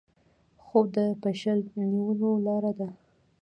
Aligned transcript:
خوب 0.63 0.85
د 1.23 1.25
شپه 1.41 1.81
نیولې 1.91 2.31
لاره 2.45 2.71
ده 2.79 2.89